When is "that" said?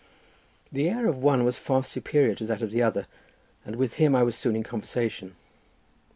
2.47-2.63